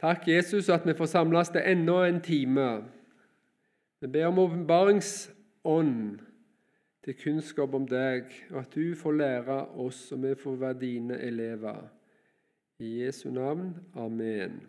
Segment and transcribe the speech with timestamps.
[0.00, 2.68] Takk, Jesus, at vi får samles til enda en time.
[4.00, 6.20] Vi ber om åpenbaringsånd
[7.04, 11.18] til kunnskap om deg, og at du får lære oss, og vi får være dine
[11.20, 11.82] elever.
[12.80, 13.74] I Jesu navn.
[13.94, 14.62] Amen.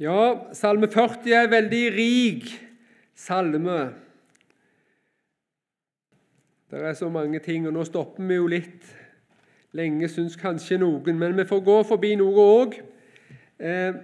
[0.00, 2.48] Ja, Salme 40 er en veldig rik
[3.14, 4.03] salme.
[6.74, 8.86] Det er så mange ting, og nå stopper vi jo litt
[9.78, 12.74] lenge, syns kanskje noen, men vi får gå forbi noe òg.
[13.62, 14.00] Eh,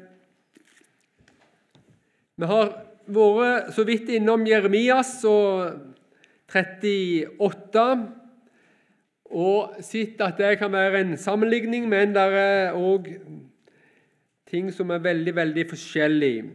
[2.39, 2.71] vi har
[3.11, 5.81] vært så vidt innom Jeremias og
[6.55, 7.89] 38
[9.31, 13.11] og sett at det kan være en sammenligning, men det er òg
[14.47, 16.47] ting som er veldig, veldig forskjellige.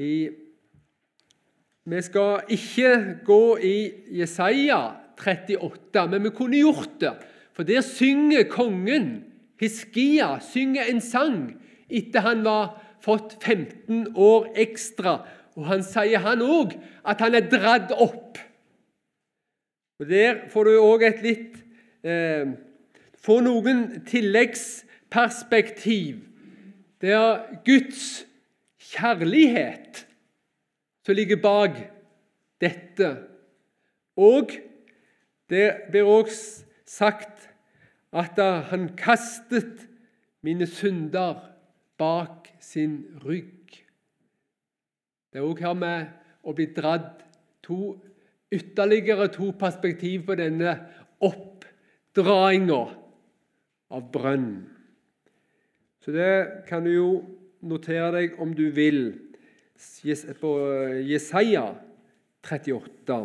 [0.00, 0.12] I,
[1.84, 7.12] vi skal ikke gå i Jesaja 38, men vi kunne gjort det.
[7.52, 9.24] For der synger kongen,
[9.60, 11.56] Hiskia, synger en sang
[11.92, 15.18] etter han var fått 15 år ekstra.
[15.58, 16.72] Og han sier han òg
[17.06, 18.38] at han er dratt opp.
[20.00, 21.56] Og Der får du òg et litt
[22.02, 22.46] eh,
[23.22, 26.32] Får noen tilleggsperspektiv
[27.02, 28.22] det er Guds
[28.92, 30.04] kjærlighet
[31.02, 31.78] som ligger bak
[32.62, 33.08] dette.
[34.16, 34.52] Og
[35.50, 37.48] det blir også sagt
[38.12, 39.86] at han kastet
[40.44, 41.40] mine synder
[41.98, 43.82] bak sin rygg.
[45.32, 46.10] Det er også her med
[46.44, 47.22] å bli dratt
[47.64, 47.94] to,
[48.52, 50.74] ytterligere to perspektiv på denne
[51.24, 52.82] oppdrainga
[53.92, 54.66] av brønnen.
[56.02, 57.10] Så det kan du jo
[57.62, 59.04] notere deg om du vil
[60.40, 60.52] på
[61.06, 61.66] Jesaja
[62.42, 63.18] 38.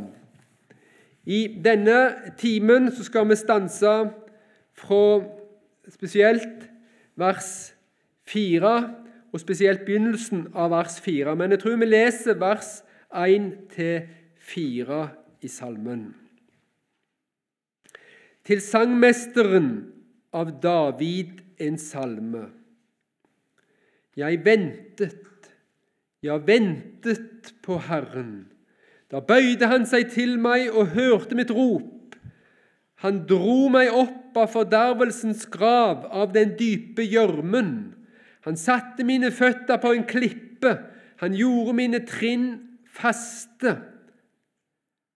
[1.27, 2.00] I denne
[2.39, 3.94] timen skal vi stanse
[4.78, 5.02] fra
[5.91, 6.69] spesielt
[7.18, 7.73] vers
[8.28, 8.73] 4,
[9.34, 11.35] og spesielt begynnelsen av vers 4.
[11.35, 12.79] Men jeg tror vi leser vers
[13.12, 13.68] 1
[14.47, 15.01] 4
[15.44, 16.07] i salmen.
[18.47, 19.72] Til sangmesteren
[20.31, 22.45] av David en salme.
[24.18, 25.18] Jeg ventet,
[26.27, 28.47] ja, ventet på Herren.
[29.11, 32.17] Da bøyde han seg til meg og hørte mitt rop.
[33.05, 37.71] Han dro meg opp av fordervelsens grav, av den dype gjørmen.
[38.47, 40.73] Han satte mine føtter på en klippe,
[41.21, 42.47] han gjorde mine trinn
[42.94, 43.77] faste.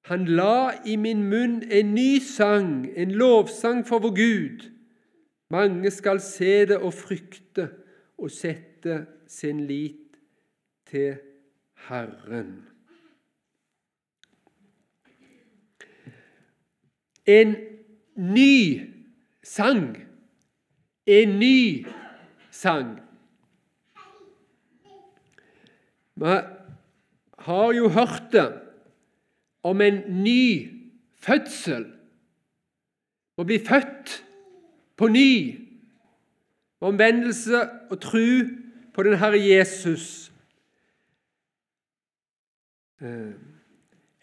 [0.10, 4.64] Han la i min munn en ny sang, en lovsang for vår Gud.
[5.52, 7.68] Mange skal se det og frykte
[8.22, 10.01] og sette sin lit
[10.92, 11.16] til
[11.88, 12.68] Herren.
[17.26, 17.56] En
[18.16, 18.82] ny
[19.44, 19.98] sang.
[21.06, 21.86] En ny
[22.52, 23.00] sang.
[26.16, 26.36] Vi
[27.38, 28.62] har jo hørt det
[29.64, 30.70] om en ny
[31.16, 31.86] fødsel.
[33.38, 34.18] Å bli født
[35.00, 35.32] på ny.
[36.82, 38.44] Omvendelse og tru
[38.94, 40.31] på den Herre Jesus.
[43.02, 43.34] Eh,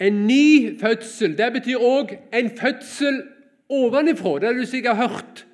[0.06, 3.22] en ny fødsel det betyr òg en fødsel
[3.69, 4.39] ovenifra.
[4.39, 5.47] Det har du sikkert har hørt,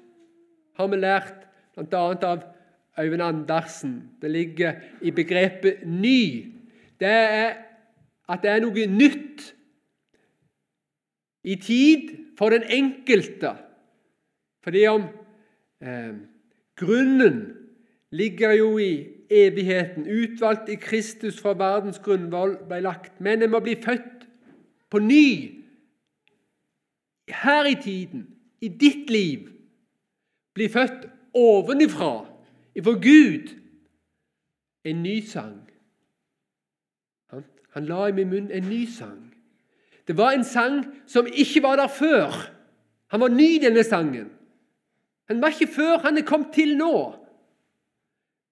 [0.76, 1.46] har vi lært
[1.76, 2.02] bl.a.
[2.28, 2.42] av
[3.00, 4.10] Øyvind Andersen.
[4.20, 6.52] Det ligger i begrepet 'ny'.
[7.00, 7.56] Det er
[8.28, 9.54] at det er noe nytt
[11.44, 13.52] i tid for den enkelte.
[14.64, 15.02] Fordi om
[15.80, 16.14] eh,
[16.76, 17.40] grunnen
[18.10, 23.20] ligger jo i evigheten, utvalgt i Kristus fra verdens grunnvoll ble lagt.
[23.20, 24.28] Men en må bli født
[24.90, 25.26] på ny
[27.28, 28.28] her i tiden,
[28.60, 29.48] i ditt liv.
[30.54, 32.26] Bli født ovenifra,
[32.74, 33.54] ifra Gud.
[34.84, 35.60] En ny sang.
[37.74, 39.32] Han, la i min munn en ny sang.
[40.06, 42.30] Det var en sang som ikke var der før.
[43.10, 44.30] Han var ny, denne sangen.
[45.28, 47.23] Han var ikke før, han er kommet til nå.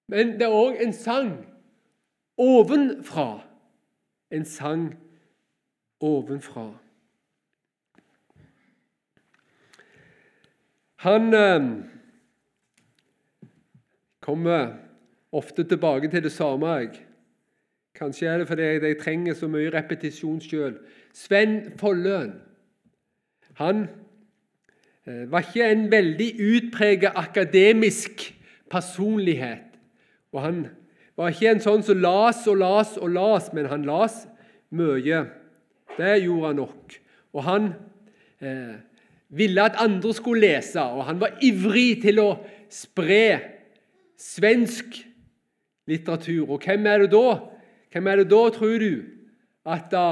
[0.07, 1.31] Men det er òg en sang
[2.37, 3.43] ovenfra.
[4.31, 4.93] En sang
[6.01, 6.69] ovenfra.
[11.03, 11.63] Han eh,
[14.19, 14.77] kommer
[15.31, 16.67] ofte tilbake til det samme.
[16.67, 16.89] jeg.
[17.95, 20.77] Kanskje er det fordi jeg trenger så mye repetisjon sjøl.
[21.13, 22.33] Sven Folløen
[23.53, 23.83] han
[25.05, 28.33] eh, var ikke en veldig utpreget akademisk
[28.69, 29.72] personlighet.
[30.33, 30.63] Og Han
[31.17, 34.23] var ikke en sånn som las og las og las, men han las
[34.73, 35.19] mye.
[35.93, 36.95] Det gjorde han nok.
[37.37, 37.67] Og han
[38.41, 38.75] eh,
[39.29, 42.29] ville at andre skulle lese, og han var ivrig til å
[42.73, 43.25] spre
[44.17, 45.03] svensk
[45.89, 46.49] litteratur.
[46.49, 47.27] Og hvem er det da?
[47.93, 49.03] Hvem er det da, tror du,
[49.69, 50.07] at da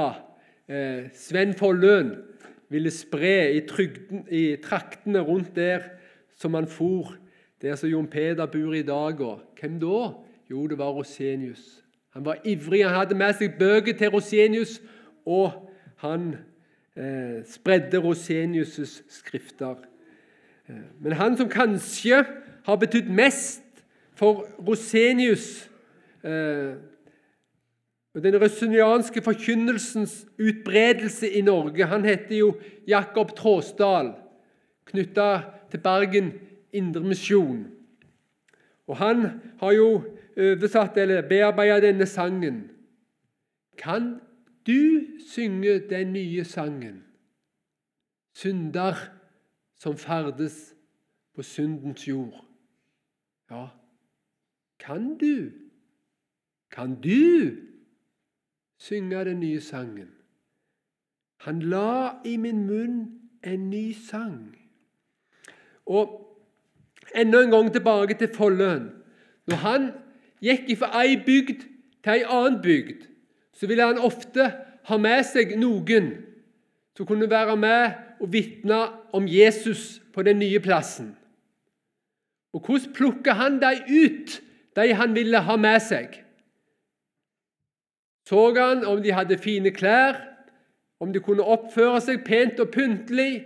[0.70, 2.14] eh, Sven Folløn
[2.72, 5.90] ville spre i, trygden, i, traktene rundt der
[6.38, 7.16] som han for,
[7.62, 9.20] der som Jon Peder bor i dag?
[9.20, 10.12] Og hvem da?
[10.50, 11.84] Jo, det var Rosenius.
[12.12, 14.80] Han var ivrig, han hadde med seg bøker til Rosenius,
[15.24, 15.70] og
[16.02, 16.34] han
[16.96, 19.78] eh, spredde Rosenius' skrifter.
[20.68, 22.24] Eh, men han som kanskje
[22.66, 23.62] har betydd mest
[24.18, 25.70] for Rosenius
[26.24, 26.74] eh,
[28.12, 32.50] den røsunianske forkynnelsens utbredelse i Norge Han heter jo
[32.86, 34.12] Jakob Tråsdal,
[34.84, 36.32] knytta til Bergen
[36.72, 37.66] Indremisjon.
[38.86, 39.26] Og han
[39.60, 39.88] har jo
[40.36, 42.70] oversatt eller bearbeida denne sangen.
[43.78, 44.20] Kan
[44.66, 47.02] du synge den nye sangen?
[48.34, 48.96] Synder
[49.76, 50.74] som ferdes
[51.34, 52.44] på syndens jord.
[53.50, 53.68] Ja,
[54.78, 55.50] kan du?
[56.70, 57.56] Kan du
[58.78, 60.10] synge den nye sangen?
[61.36, 64.58] Han la i min munn en ny sang.
[65.86, 66.21] Og
[67.14, 68.90] enda en gang tilbake til Folløen.
[69.46, 69.88] Når han
[70.42, 71.64] gikk fra ei bygd
[72.02, 73.08] til ei annen bygd,
[73.52, 74.48] så ville han ofte
[74.88, 76.12] ha med seg noen
[76.96, 78.80] som kunne være med og vitne
[79.12, 81.12] om Jesus på den nye plassen.
[82.52, 84.42] Og hvordan plukka han dem ut,
[84.76, 86.18] de han ville ha med seg?
[88.28, 90.20] Så han om de hadde fine klær,
[91.00, 93.44] om de kunne oppføre seg pent og pyntelig,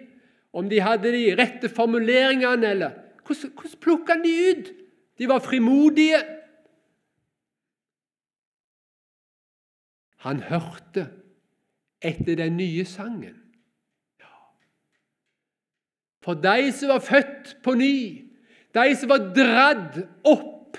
[0.53, 4.73] om de hadde de rette formuleringene, eller Hvordan, hvordan plukka han de ut?
[5.19, 6.21] De var frimodige.
[10.17, 11.09] Han hørte
[12.03, 13.43] etter den nye sangen.
[16.27, 17.99] For de som var født på ny,
[18.75, 20.79] de som var dradd opp,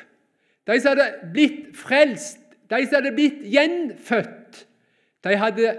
[0.67, 4.65] de som hadde blitt frelst, de som hadde blitt gjenfødt,
[5.23, 5.69] de hadde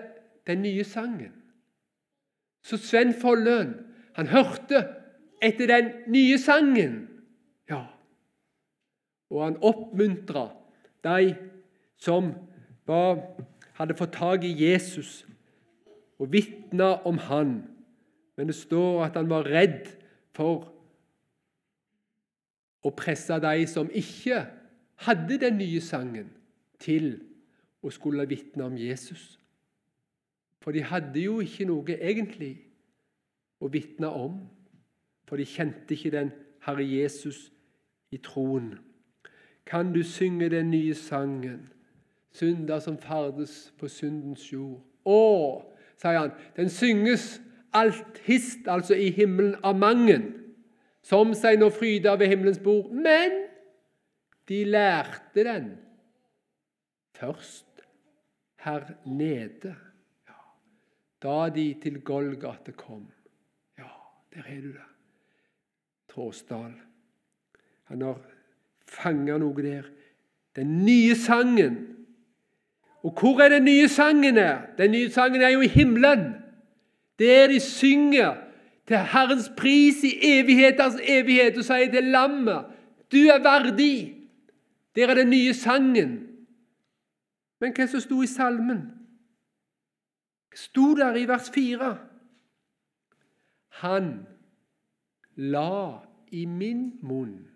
[0.49, 1.35] den nye sangen.
[2.64, 3.75] Så Sven Folløn,
[4.17, 4.87] han hørte
[5.43, 7.08] etter den nye sangen.
[7.70, 7.85] Ja.
[9.31, 10.49] Og han oppmuntra
[11.05, 11.35] de
[11.99, 12.32] som
[12.88, 13.20] var
[13.79, 15.23] hadde fått tak i Jesus
[16.19, 17.62] og vitna om han.
[18.37, 19.87] Men det står at han var redd
[20.35, 20.67] for
[22.82, 24.44] å presse de som ikke
[25.06, 26.31] hadde den nye sangen,
[26.79, 27.17] til
[27.82, 29.38] å skulle vitne om Jesus.
[30.62, 32.52] For de hadde jo ikke noe egentlig
[33.62, 34.38] å vitne om.
[35.29, 36.33] For de kjente ikke den
[36.65, 37.51] Herre Jesus
[38.11, 38.79] i troen.
[39.69, 41.69] Kan du synge den nye sangen?
[42.39, 44.81] synder som ferdes på syndens jord.
[45.09, 45.21] Å,
[45.99, 47.39] sier han, den synges
[47.77, 50.31] alt hist, altså i himmelen, av mangen,
[51.05, 52.93] som seg nå fryder ved himmelens bord.
[52.93, 53.45] Men
[54.49, 55.73] de lærte den
[57.19, 57.83] først
[58.65, 59.75] her nede,
[60.29, 60.39] ja,
[61.25, 63.07] da de til Golgate kom.
[63.79, 63.91] Ja,
[64.35, 64.87] der er du, da.
[66.19, 66.73] Tråsdal.
[67.93, 68.19] Han har
[68.88, 69.87] fanga noe der.
[70.59, 71.79] Den nye sangen
[73.03, 74.37] og hvor er den nye sangen?
[74.37, 74.61] er?
[74.79, 76.35] Den nye sangen er jo i himmelen.
[77.19, 78.37] Der de synger
[78.87, 82.64] til Herrens pris i evigheters evighet og sier til lammet
[83.12, 84.16] du er verdig.
[84.97, 86.26] Der er den nye sangen.
[87.61, 88.83] Men hva som sto i salmen?
[90.50, 91.97] Hva sto der i vers 4?
[93.81, 94.26] Han
[95.37, 97.49] la i min munn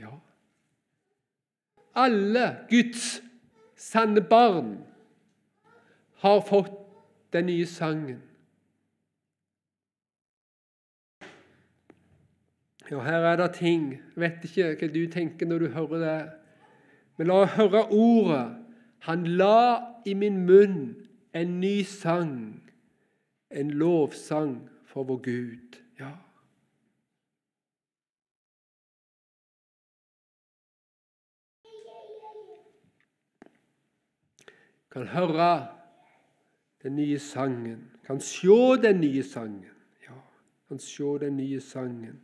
[0.00, 0.12] Ja
[1.94, 3.22] Alle Guds
[3.76, 4.84] sanne barn
[6.20, 6.72] har fått
[7.32, 8.22] den nye sangen.
[12.90, 16.20] Ja, her er det ting Jeg vet ikke hva du tenker når du hører det.
[17.16, 18.46] Men la oss høre ordet.
[19.08, 19.58] Han la
[20.06, 20.94] i min munn
[21.36, 22.62] en ny sang,
[23.50, 25.76] en lovsang for vår Gud.
[26.00, 26.12] Ja.
[34.96, 35.66] Kan høre
[36.82, 38.48] den nye sangen, kan se
[38.82, 39.74] den nye sangen.
[40.02, 40.14] Ja,
[40.68, 42.20] kan se den nye sangen.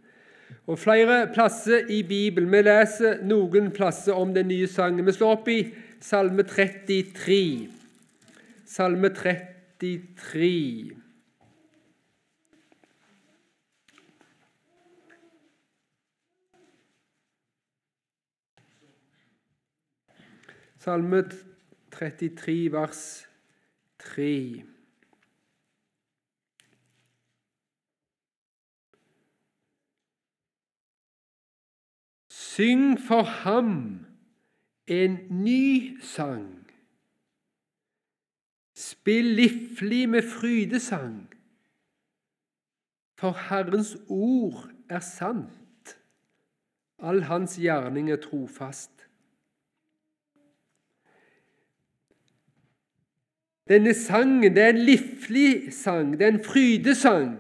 [0.67, 2.51] Og Flere plasser i Bibelen.
[2.53, 5.05] Vi leser noen plasser om den nye sangen.
[5.07, 5.61] Vi slår opp i
[6.01, 7.69] Salme 33.
[8.65, 10.91] Salme 33.
[20.81, 21.52] Salme 33.
[22.03, 23.29] 33, vers
[23.99, 24.65] 3.
[32.29, 34.07] Syng for ham
[34.87, 36.67] en ny sang.
[38.75, 41.31] Spill liflig med frydesang,
[43.15, 45.95] for Herrens ord er sant,
[46.99, 49.02] all hans gjerning er trofast.
[53.69, 57.37] Denne sangen det er en liflig sang, det er en frydesang.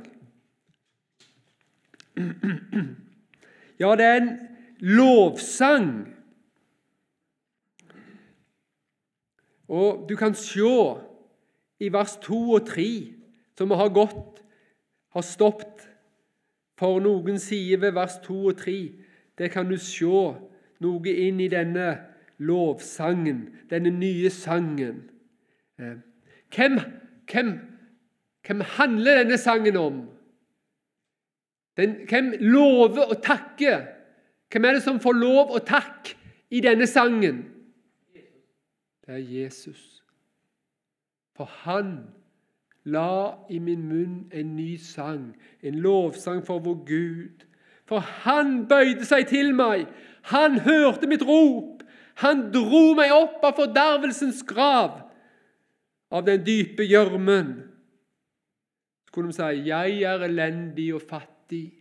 [3.81, 4.39] Ja, det er en
[4.79, 6.09] lovsang.
[9.69, 10.75] Og du kan se
[11.81, 12.87] i vers 2 og 3,
[13.59, 14.43] som vi har gått,
[15.13, 15.89] har stoppet
[16.79, 18.77] for noen sider ved vers 2 og 3.
[19.39, 20.07] Der kan du se
[20.83, 21.97] noe inn i denne
[22.39, 25.09] lovsangen, denne nye sangen.
[26.55, 26.79] Hvem,
[27.33, 27.61] hvem,
[28.47, 30.09] hvem handler denne sangen om?
[31.77, 33.87] Den, hvem lover og takker?
[34.53, 36.13] Hvem er det som får lov og takk
[36.51, 37.45] i denne sangen?
[39.07, 40.03] Det er Jesus.
[41.37, 41.95] For han
[42.85, 45.33] la i min munn en ny sang,
[45.63, 47.47] en lovsang for vår Gud.
[47.89, 49.87] For han bøyde seg til meg,
[50.31, 51.83] han hørte mitt rop.
[52.21, 55.02] Han dro meg opp av fordervelsens grav,
[56.13, 57.55] av den dype gjørmen.
[59.07, 61.73] Så kunne de si 'Jeg er elendig og fattig'.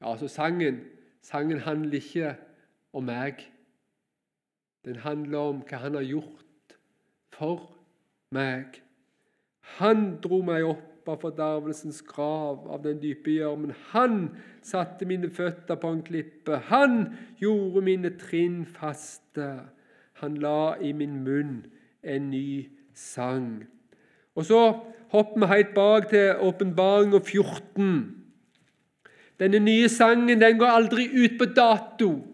[0.00, 0.80] Ja, altså sangen,
[1.22, 2.36] sangen handler ikke
[2.92, 3.34] om meg.
[4.84, 6.76] Den handler om hva han har gjort
[7.32, 7.76] for
[8.30, 8.82] meg.
[9.60, 13.72] Han dro meg opp av fordervelsens grav, av den dype gjørmen.
[13.92, 16.56] Han satte mine føtter på en klippe.
[16.70, 19.50] Han gjorde mine trinn faste.
[20.20, 21.64] Han la i min munn
[22.02, 23.64] en ny sang.
[24.34, 28.16] Og Så hopper vi helt bak til åpenbaring 14.
[29.40, 32.26] Denne nye sangen den går aldri ut på dato.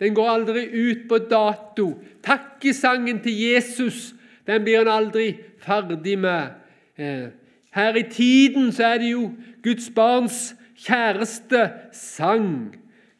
[0.00, 1.98] Den går aldri ut på dato.
[2.22, 4.14] Takkesangen til Jesus
[4.46, 6.56] den blir han aldri ferdig med.
[6.98, 7.28] Eh,
[7.70, 9.30] her i tiden så er det jo
[9.62, 10.54] Guds barns
[10.86, 12.74] kjæreste sang.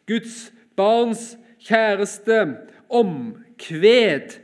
[0.09, 2.57] Guds barns kjæreste
[2.89, 4.41] omkved.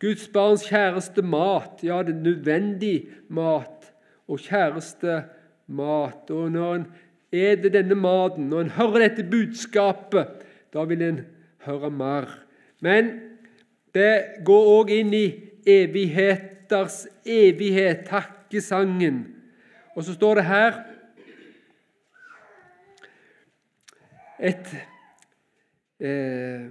[0.00, 1.82] Guds barns kjæreste mat.
[1.84, 3.90] Ja, det er nødvendig mat
[4.28, 5.22] og kjæreste
[5.66, 6.30] mat.
[6.30, 6.86] Og når en
[7.32, 11.20] eter denne maten, når en hører dette budskapet, da vil en
[11.66, 12.28] høre mer.
[12.80, 13.12] Men
[13.94, 15.26] det går òg inn i
[15.68, 19.26] evigheters evighet, takkesangen.
[19.96, 20.78] Og så står det her
[24.40, 24.70] et
[26.00, 26.70] eh,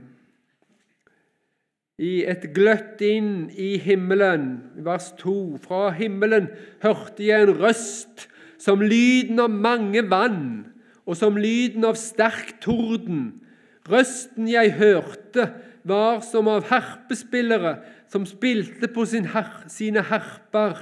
[1.99, 4.53] I et gløtt inn i himmelen,
[4.85, 5.59] vers 2.
[5.59, 6.47] Fra himmelen
[6.83, 8.29] hørte jeg en røst
[8.59, 10.69] som lyden av mange vann
[11.03, 13.41] og som lyden av sterk torden.
[13.89, 15.49] Røsten jeg hørte,
[15.83, 17.79] var som av harpespillere
[18.11, 20.77] som spilte på sin her, sine harper,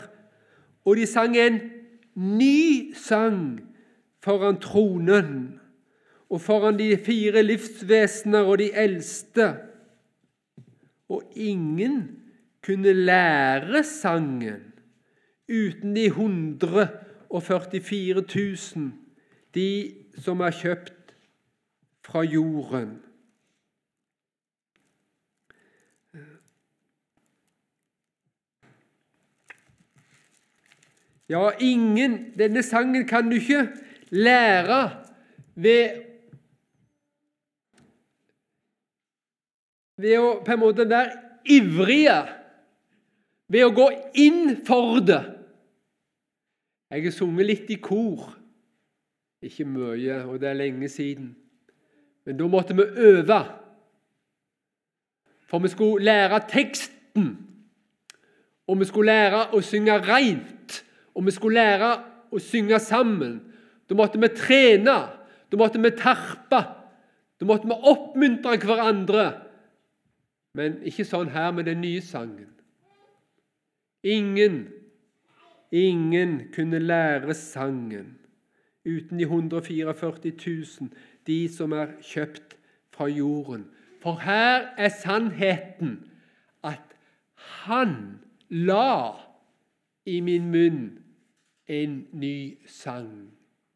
[0.86, 1.60] og de sang en
[2.18, 3.60] ny sang
[4.24, 5.32] foran tronen
[6.28, 9.54] og foran de fire livsvesener og de eldste.
[11.10, 12.24] Og ingen
[12.66, 14.74] kunne lære sangen
[15.50, 18.24] uten de 144
[18.76, 18.92] 000,
[19.56, 21.16] de som er kjøpt
[22.04, 23.04] fra jorden.
[31.30, 33.68] Ja, ingen Denne sangen kan du ikke
[34.10, 35.04] lære
[35.56, 36.07] ved
[39.98, 41.16] Ved å på en måte være
[41.50, 42.18] ivrige,
[43.50, 43.88] ved å gå
[44.20, 45.24] inn for det.
[46.92, 48.30] Jeg har sunget litt i kor.
[49.44, 51.32] Ikke mye, og det er lenge siden.
[52.26, 53.40] Men da måtte vi øve.
[55.48, 57.28] For vi skulle lære teksten,
[58.68, 60.82] og vi skulle lære å synge rent,
[61.16, 61.92] og vi skulle lære
[62.32, 63.38] å synge sammen.
[63.88, 64.98] Da måtte vi trene,
[65.48, 66.60] da måtte vi terpe,
[67.40, 69.28] da måtte vi oppmuntre hverandre.
[70.58, 72.50] Men ikke sånn her med den nye sangen.
[74.04, 74.66] Ingen
[75.72, 78.18] Ingen kunne lære sangen
[78.86, 80.32] uten de 144
[80.80, 80.90] 000,
[81.28, 82.56] de som er kjøpt
[82.92, 83.66] fra jorden.
[84.00, 86.12] For her er sannheten
[86.64, 86.80] at
[87.36, 89.12] Han la
[90.06, 91.00] i min munn
[91.68, 93.32] en ny sang.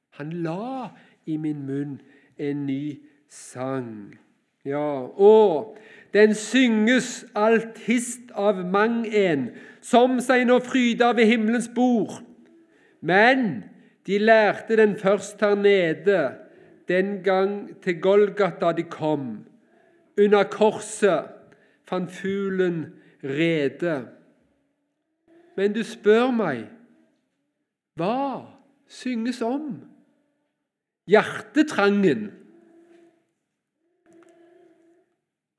[0.10, 0.90] Han la
[1.26, 2.02] i min munn
[2.38, 4.20] en ny sang.
[4.66, 5.78] Ja, og
[6.14, 9.50] den synges alt hist av mang en,
[9.82, 12.20] som seg nå fryder ved himmelens bord.
[13.02, 13.64] Men
[14.08, 16.20] de lærte den først her nede,
[16.88, 19.46] den gang til Golgata de kom.
[20.20, 21.30] under korset
[21.88, 22.86] fant fuglen
[23.24, 24.08] rede.
[25.58, 26.66] Men du spør meg
[28.00, 28.44] hva
[28.92, 29.82] synges om?
[31.10, 32.30] Hjertetrangen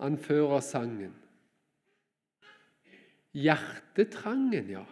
[0.02, 1.14] anfører sangen.
[3.32, 4.84] Hjertetrangen, ja.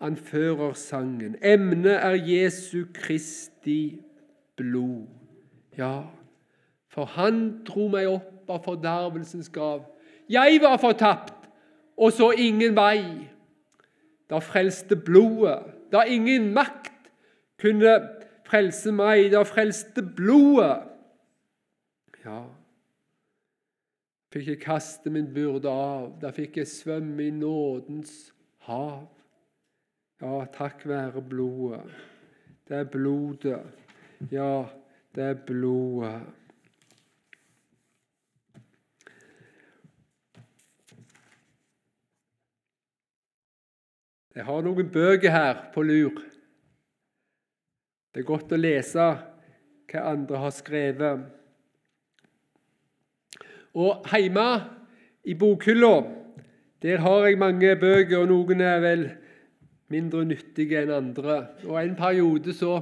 [0.00, 1.36] Anfører sangen.
[1.42, 4.00] Emnet er Jesu Kristi
[4.56, 5.06] blod.
[5.78, 6.02] Ja,
[6.92, 9.86] for han dro meg opp av fordervelsens grav.
[10.28, 11.48] Jeg var fortapt,
[11.96, 13.28] og så ingen vei.
[14.28, 15.60] Da frelste blodet,
[15.92, 17.10] da ingen makt
[17.60, 17.96] kunne
[18.48, 20.88] frelse meg, da frelste blodet.
[22.24, 22.44] Ja,
[24.32, 26.12] fikk jeg kaste min byrde av.
[26.22, 28.32] Da fikk jeg svømme i nådens
[28.66, 29.08] hav.
[30.22, 31.82] Ja, takk være blodet.
[32.68, 33.60] Det er blodet.
[34.30, 34.64] Ja,
[35.14, 36.22] det er blodet.
[44.32, 46.22] Jeg har noen bøker her på lur.
[48.12, 49.10] Det er godt å lese
[49.92, 51.26] hva andre har skrevet.
[53.74, 54.48] Og hjemme
[55.24, 55.94] i bokhylla
[56.82, 59.04] der har jeg mange bøker, og noen er vel
[59.92, 61.36] mindre nyttige enn andre.
[61.68, 62.80] Og En periode så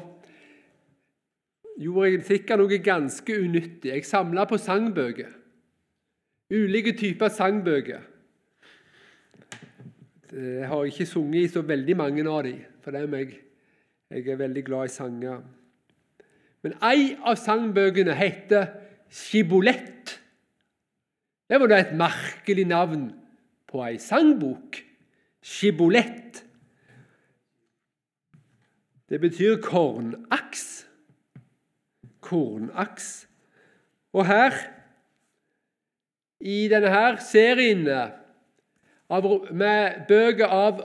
[1.76, 3.92] gjorde jeg sikkert noe ganske unyttig.
[3.92, 5.28] Jeg samla på sangbøker.
[6.50, 8.00] Ulike typer sangbøker.
[10.32, 13.38] Jeg har ikke sunget i så veldig mange av dem, for jeg,
[14.10, 15.40] jeg er veldig glad i sanger.
[16.62, 18.70] Men ei av sangbøkene heter
[19.10, 19.99] Skibolett.
[21.50, 23.08] Det var da et merkelig navn
[23.66, 24.76] på ei sangbok.
[25.42, 26.44] Skibolett.
[29.10, 30.86] Det betyr kornaks.
[32.20, 33.26] Kornaks.
[34.12, 34.54] Og her,
[36.40, 40.78] i denne her serien av, med bøker av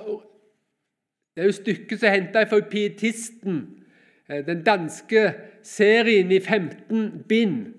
[1.36, 3.58] Det er jo stykket som er henta fra Pietisten,
[4.30, 7.73] eh, den danske serien i 15 bind.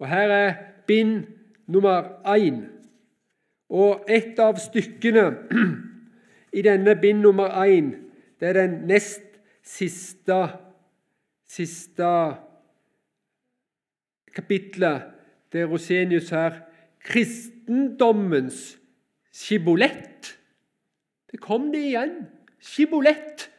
[0.00, 0.54] Og her er
[0.86, 1.26] bind
[1.66, 2.64] nummer én.
[3.70, 5.26] Og et av stykkene
[6.58, 7.94] i denne bind nummer én,
[8.40, 9.24] det er den nest
[9.64, 10.40] siste,
[11.48, 12.10] siste
[14.34, 15.10] kapitlet,
[15.52, 16.64] der Rosenius her
[17.04, 18.78] Kristendommens
[19.32, 20.38] skibolett.
[21.30, 22.14] Det kom det igjen.
[22.62, 23.50] Skibolett.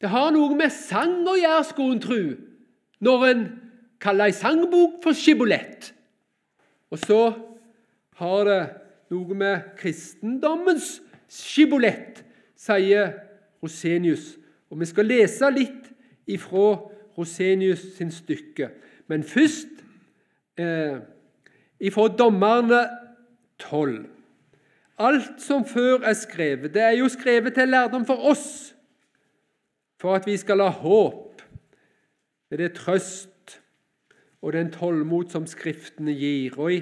[0.00, 2.20] Det har noe med sang å gjøre, skulle en tro,
[3.02, 3.44] når en
[4.02, 5.92] kaller ei sangbok for skibolett.
[6.90, 7.22] Og så
[8.18, 8.60] har det
[9.12, 10.98] noe med kristendommens
[11.28, 12.22] skibolett,
[12.58, 13.12] sier
[13.62, 14.36] Rosenius.
[14.70, 15.90] Og Vi skal lese litt
[16.28, 16.76] ifra
[17.18, 18.70] Rosenius sin stykke.
[19.08, 19.70] Men først
[20.60, 21.00] eh,
[21.80, 22.82] ifra Dommerne
[23.58, 24.06] 12.
[24.98, 28.74] Alt som før er skrevet, det er jo skrevet til lærdom for oss,
[30.00, 31.24] for at vi skal ha håp
[32.50, 33.28] Det er trøst
[34.42, 36.58] og den tålmod som Skriftene gir.
[36.58, 36.80] Og I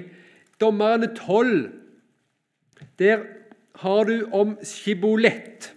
[0.61, 1.71] Dommerne 12
[2.99, 3.23] der
[3.77, 5.73] har du om skibolett.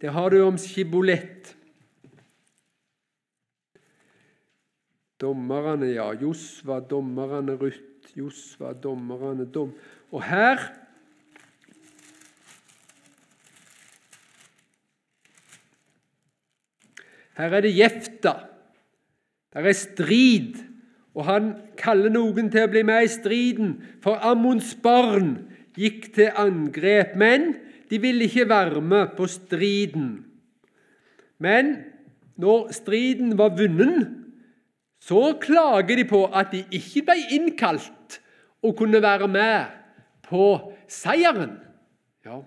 [0.00, 1.56] Der har du om skibolett.
[5.20, 6.10] Dommerne, ja.
[6.12, 9.72] Josva, dommerne, Ruth, Josva, dommerne, dom.
[10.10, 10.72] Og her
[17.34, 18.34] Her er det Jefta.
[19.54, 20.56] Det er strid,
[21.14, 23.76] og han kaller noen til å bli med i striden.
[24.02, 25.36] For Ammons barn
[25.78, 27.52] gikk til angrep, men
[27.90, 30.24] de ville ikke være med på striden.
[31.38, 31.76] Men
[32.36, 34.10] når striden var vunnet,
[35.04, 38.18] så klager de på at de ikke ble innkalt
[38.64, 39.66] og kunne være med
[40.24, 41.58] på seieren.
[42.24, 42.40] Ja.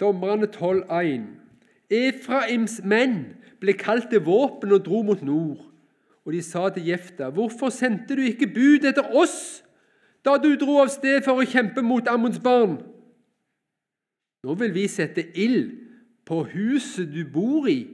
[0.00, 1.24] Dommerne 12,1.
[1.90, 3.16] Efraims menn
[3.64, 5.62] ble kalt til våpen og dro mot nord.
[6.24, 9.62] Og de sa til Jefta, 'Hvorfor sendte du ikke bud etter oss
[10.24, 12.80] da du dro av sted for å kjempe mot Ammons barn?'
[14.44, 15.72] 'Nå vil vi sette ild
[16.24, 17.88] på huset du bor i,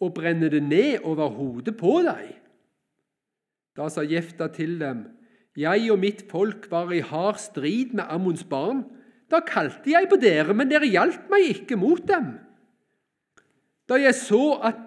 [0.00, 2.34] og brenne det ned over hodet på deg.'
[3.76, 5.06] Da sa Jefta til dem,
[5.56, 8.84] 'Jeg og mitt folk var i hard strid med Ammons barn.'
[9.30, 12.38] Da kalte jeg på dere, men dere hjalp meg ikke mot dem.
[13.90, 14.85] Da jeg så at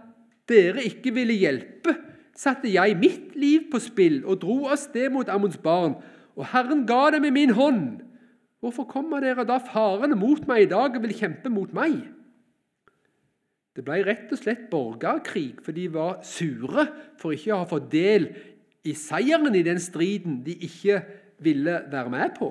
[0.49, 1.95] dere ikke ville hjelpe,
[2.37, 5.97] satte jeg mitt liv på spill og dro av sted mot Ammons barn,
[6.39, 7.99] og Herren ga dem i min hånd.
[8.59, 11.99] Hvorfor kommer dere da farende mot meg i dag og vil kjempe mot meg?
[13.75, 16.87] Det ble rett og slett borgerkrig, for de var sure
[17.19, 18.31] for ikke å ha fått del
[18.87, 20.99] i seieren i den striden de ikke
[21.43, 22.49] ville være med på.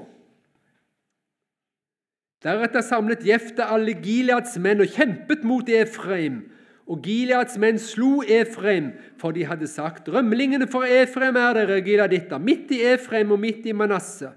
[2.44, 6.44] Deretter samlet Jefte alle Gileads menn og kjempet mot Efraim.
[6.88, 12.38] Og Gileads menn slo Efraim, for de hadde sagt:" Rømlingene for Efraim er dere, gileaditter,
[12.38, 14.33] midt i Efraim og midt i Manasseh.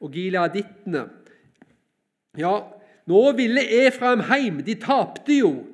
[0.00, 1.08] Og gileadittene
[2.38, 2.62] Ja,
[3.06, 4.62] nå ville Efraim heim.
[4.64, 5.66] De tapte jo.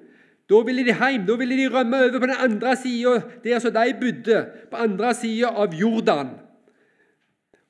[0.51, 3.73] Da ville de heim, da ville de rømme over på den andre sida, der som
[3.73, 6.33] de bodde, på andre sida av Jordan.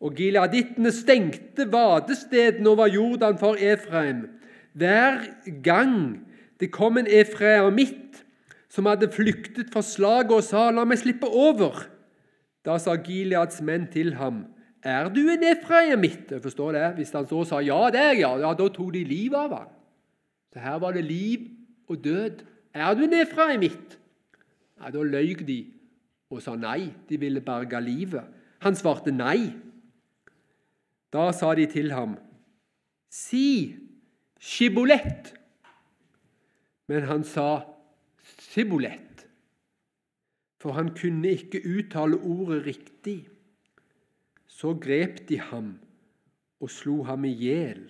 [0.01, 4.29] Og gileadittene stengte vadestedene over Jordan for Efraim.
[4.79, 5.27] Hver
[5.63, 6.27] gang
[6.61, 8.25] det kom en efraimitt
[8.69, 11.89] som hadde flyktet for slaget og sa 'la meg slippe over',
[12.65, 14.47] da sa Gileads menn til ham
[14.85, 16.95] 'Er du en efraimitt?' Jeg forstår det.
[16.95, 19.69] Hvis han så sa 'ja, det er jeg', ja, da tok de livet av ham.
[20.53, 21.49] Så her var det liv
[21.89, 22.45] og død.
[22.75, 23.99] Er du en efraimitt?
[24.81, 25.67] Ja, da løy de
[26.31, 26.93] og sa nei.
[27.09, 28.25] De ville berge livet.
[28.61, 29.53] Han svarte nei.
[31.13, 32.19] Da sa de til ham,
[33.11, 33.77] si
[34.41, 35.33] skibolett.
[36.89, 37.65] Men han sa
[38.49, 39.27] sibolett,
[40.59, 43.29] for han kunne ikke uttale ordet riktig.
[44.49, 45.77] Så grep de ham
[46.61, 47.85] og slo ham i hjel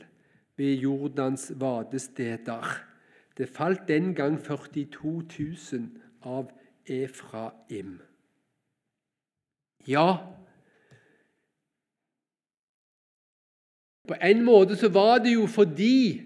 [0.59, 2.67] ved Jordans vadesteder.
[3.39, 5.23] Det falt den gang 42
[5.73, 5.89] 000
[6.23, 6.51] av
[6.87, 8.01] Efraim.
[9.87, 10.19] Ja,
[14.09, 16.23] på en måte så var det jo fordi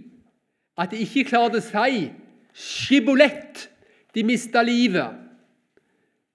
[0.78, 2.08] at de ikke klarte å si
[2.54, 3.66] skibolett
[4.14, 5.18] de mista livet.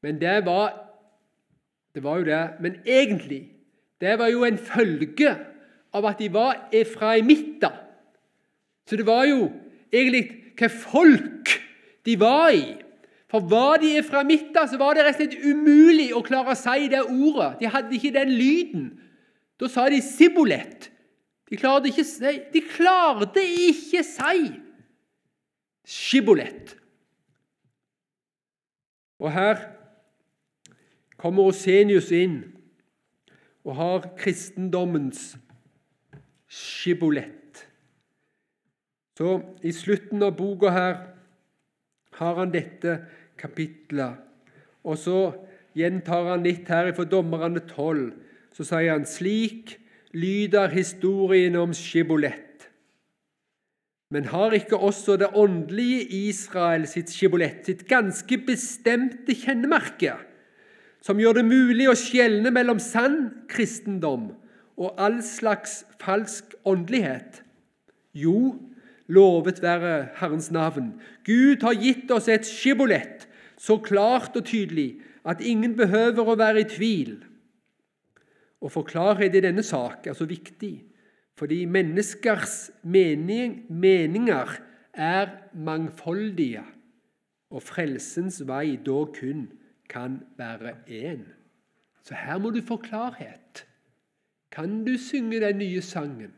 [0.01, 0.83] Men det var
[1.95, 2.49] Det var jo det.
[2.61, 3.49] Men egentlig
[4.01, 5.31] det var jo en følge
[5.93, 7.73] av at de var efraimitter.
[8.85, 9.47] Så det var jo
[9.89, 11.55] egentlig hva folk
[12.05, 12.75] de var i.
[13.27, 16.87] For var de efraimitter, så var det rett og slett umulig å klare å si
[16.91, 17.57] det ordet.
[17.59, 18.85] De hadde ikke den lyden.
[19.59, 20.91] Da sa de sibolett.
[21.49, 24.51] De klarte ikke si De klarte ikke si
[25.87, 26.75] skibolett.
[29.19, 29.63] Og her
[31.17, 32.39] kommer Osenius inn
[33.67, 35.33] og har kristendommens
[36.47, 37.65] skibolett.
[39.17, 40.95] Så I slutten av boka her
[42.19, 42.99] har han dette
[43.37, 44.21] kapitlet.
[44.85, 45.19] Og så
[45.77, 48.11] gjentar han litt her fra Dommerne 12.
[48.53, 49.75] Så sier han slik
[50.17, 52.46] lyder historien om Skibolett.
[54.13, 60.15] Men har ikke også det åndelige Israel sitt skibolett, sitt ganske bestemte kjennemerke,
[61.03, 63.19] som gjør det mulig å skjelne mellom sann
[63.51, 64.31] kristendom
[64.77, 67.43] og all slags falsk åndelighet?
[68.15, 68.55] Jo,
[69.07, 70.91] Lovet være Herrens navn.
[71.23, 73.23] Gud har gitt oss et skibolett
[73.57, 77.13] så klart og tydelig at ingen behøver å være i tvil.
[78.63, 80.75] Og for klarhet i denne sak er så viktig,
[81.37, 84.57] fordi menneskers mening, meninger
[84.93, 86.63] er mangfoldige,
[87.53, 89.45] og frelsens vei da kun
[89.89, 91.27] kan være én.
[92.03, 93.67] Så her må du få klarhet.
[94.51, 96.33] Kan du synge den nye sangen?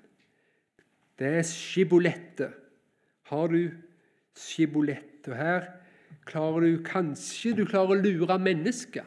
[1.19, 2.53] Det er skibolettet.
[3.31, 3.69] Har du
[4.35, 5.67] skibolette her
[6.29, 9.05] klarer du kanskje du klarer å lure mennesker,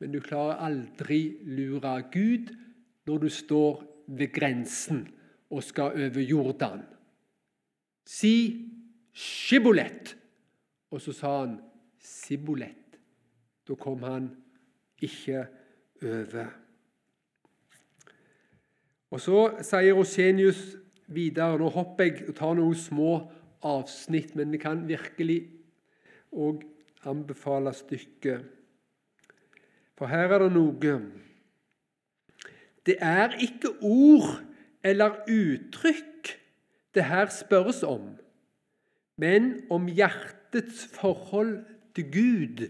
[0.00, 2.52] men du klarer aldri lure Gud
[3.08, 5.06] når du står ved grensen
[5.52, 6.82] og skal over Jordan.
[8.08, 8.34] Si
[9.12, 10.16] skibolett.
[10.92, 11.56] Og så sa han
[12.00, 12.98] sibolett.
[13.68, 14.30] Da kom han
[15.02, 15.46] ikke
[16.02, 16.50] over.
[19.12, 20.60] Og Så sier Rosenius
[21.06, 21.58] videre.
[21.60, 23.10] Nå hopper jeg og tar noen små
[23.62, 25.42] avsnitt, men vi kan virkelig
[26.32, 26.64] òg
[27.08, 28.46] anbefale stykket.
[29.98, 30.96] For her er det noe
[32.86, 34.51] Det er ikke ord
[34.84, 36.32] eller uttrykk
[36.94, 38.12] det her spørres om,
[39.16, 41.64] men om hjertets forhold
[41.94, 42.68] til Gud.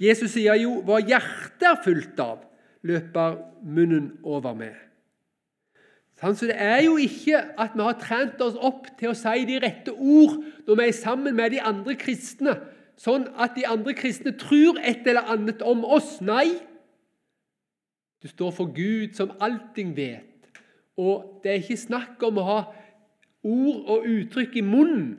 [0.00, 2.46] Jesus sier jo 'hva hjertet er fullt av',
[2.82, 4.74] løper munnen over med.
[6.20, 9.60] Så Det er jo ikke at vi har trent oss opp til å si de
[9.62, 12.58] rette ord når vi er sammen med de andre kristne,
[13.00, 16.20] sånn at de andre kristne tror et eller annet om oss.
[16.20, 16.60] Nei.
[18.22, 20.29] Du står for Gud, som allting vet.
[21.00, 22.60] Og det er ikke snakk om å ha
[23.46, 25.10] ord og uttrykk i munnen.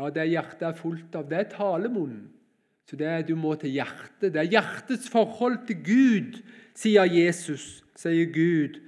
[0.00, 2.30] Ja, det hjertet er fullt av, det er talemunnen.
[2.88, 4.32] Så det er du må til hjertet.
[4.34, 6.40] Det er hjertets forhold til Gud,
[6.74, 8.80] sier Jesus, sier Gud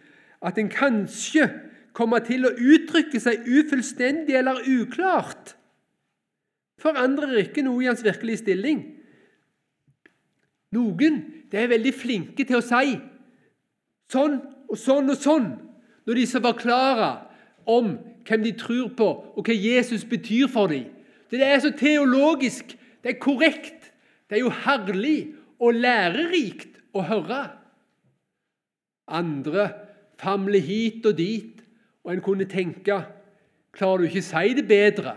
[0.43, 1.47] at en kanskje
[1.95, 5.57] kommer til å uttrykke seg ufullstendig eller uklart.
[6.83, 8.81] forandrer ikke noe i hans virkelige stilling.
[10.75, 11.21] Noen
[11.53, 12.97] det er veldig flinke til å si
[14.11, 14.41] sånn
[14.73, 15.53] og sånn og sånn
[16.09, 17.11] når de skal forklare
[17.71, 17.95] om
[18.27, 20.89] hvem de tror på, og hva Jesus betyr for dem.
[21.31, 23.91] Det er så teologisk, det er korrekt,
[24.29, 25.33] det er jo herlig
[25.63, 27.43] og lærerikt å høre.
[29.09, 29.71] Andre
[30.21, 31.63] famler hit og dit,
[32.03, 33.05] og en kunne tenke
[33.73, 35.15] Klarer du ikke å si det bedre?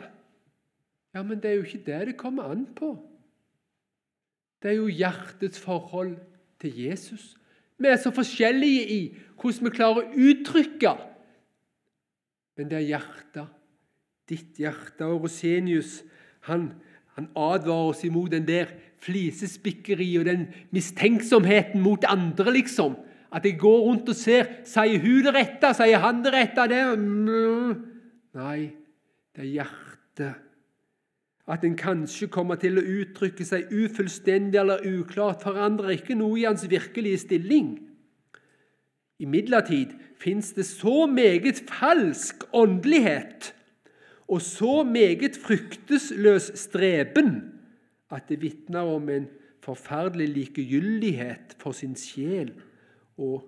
[1.12, 2.94] Ja, men det er jo ikke det det kommer an på.
[4.63, 6.13] Det er jo hjertets forhold
[6.63, 7.34] til Jesus.
[7.77, 8.99] Vi er så forskjellige i
[9.35, 10.93] hvordan vi klarer å uttrykke.
[12.55, 13.49] Men det er hjertet,
[14.29, 15.07] ditt hjerte.
[15.09, 15.99] Og Rosenius
[16.47, 16.69] han,
[17.17, 18.71] han advarer oss imot den der
[19.05, 22.95] flisespikkeri og den mistenksomheten mot andre, liksom.
[23.35, 25.73] At jeg går rundt og ser Sier hun det rette?
[25.75, 26.67] Sier han det rette?
[28.35, 28.59] Nei,
[29.35, 30.44] det er hjertet.
[31.47, 36.47] At en kanskje kommer til å uttrykke seg ufullstendig eller uklart, forandrer ikke noe i
[36.47, 37.75] hans virkelige stilling.
[39.21, 43.53] Imidlertid fins det så meget falsk åndelighet
[44.27, 47.38] og så meget fryktesløs streben
[48.12, 49.27] at det vitner om en
[49.65, 52.51] forferdelig likegyldighet for sin sjel
[53.17, 53.45] og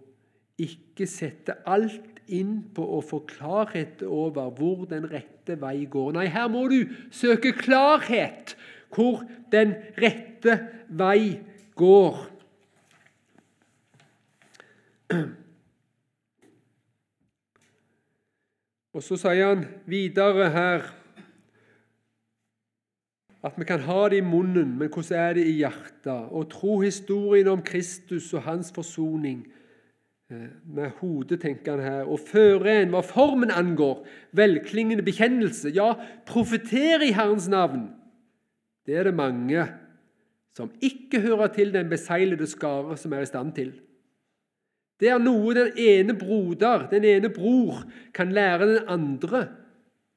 [0.62, 6.14] ikke sette alt inn på å få klarhet over hvor den rette vei går.
[6.18, 8.56] Nei, her må du søke klarhet
[8.94, 10.60] hvor den rette
[10.90, 11.40] vei
[11.80, 12.26] går.
[18.98, 20.88] Og Så sier han videre her
[23.46, 26.32] at vi kan ha det i munnen, men hvordan er det i hjertet?
[26.34, 29.46] Og tro historien om Kristus og hans forsoning.
[30.32, 32.08] Eh, med hodet, tenker han her.
[32.12, 34.02] Og føre en hva formen angår,
[34.36, 35.72] velklingende bekjennelse.
[35.76, 35.94] Ja,
[36.28, 37.88] profetere i Herrens navn.
[38.88, 39.64] Det er det mange
[40.58, 43.72] som ikke hører til den beseglede skare som er i stand til.
[45.00, 49.44] Det er noe den ene broder, den ene bror, kan lære den andre,